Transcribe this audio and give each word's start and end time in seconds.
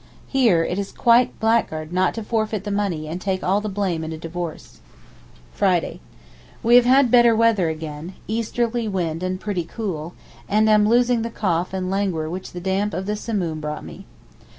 Here 0.27 0.63
it 0.63 0.79
is 0.79 0.91
quite 0.91 1.39
blackguard 1.39 1.93
not 1.93 2.15
to 2.15 2.23
forfeit 2.23 2.63
the 2.63 2.71
money 2.71 3.07
and 3.07 3.21
take 3.21 3.43
all 3.43 3.61
the 3.61 3.69
blame 3.69 4.03
in 4.03 4.11
a 4.11 4.17
divorce. 4.17 4.79
Friday.—We 5.53 6.75
have 6.77 6.85
had 6.85 7.11
better 7.11 7.35
weather 7.35 7.69
again, 7.69 8.15
easterly 8.27 8.87
wind 8.87 9.21
and 9.21 9.39
pretty 9.39 9.63
cool, 9.63 10.15
and 10.49 10.67
I 10.67 10.73
am 10.73 10.89
losing 10.89 11.21
the 11.21 11.29
cough 11.29 11.71
and 11.71 11.91
languor 11.91 12.31
which 12.31 12.51
the 12.51 12.59
damp 12.59 12.95
of 12.95 13.05
the 13.05 13.15
Simoom 13.15 13.59
brought 13.61 13.85
me. 13.85 14.07